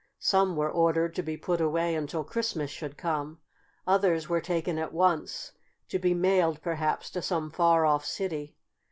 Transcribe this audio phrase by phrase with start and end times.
[0.17, 3.37] Some were ordered to be put away until Christmas should come.
[3.85, 5.51] Others were taken at once,
[5.89, 8.55] to be mailed perhaps to some far off city.